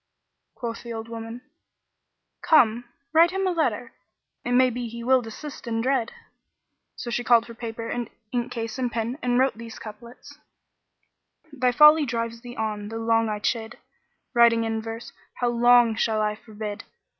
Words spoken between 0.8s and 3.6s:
the old woman, "Come, write him a